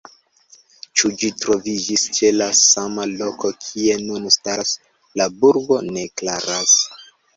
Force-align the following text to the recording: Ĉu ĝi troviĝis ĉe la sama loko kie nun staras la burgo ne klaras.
Ĉu 1.01 1.09
ĝi 1.23 1.29
troviĝis 1.41 2.05
ĉe 2.19 2.31
la 2.39 2.47
sama 2.61 3.05
loko 3.11 3.53
kie 3.67 3.99
nun 4.07 4.27
staras 4.37 4.75
la 5.23 5.29
burgo 5.45 5.83
ne 5.91 6.09
klaras. 6.23 6.75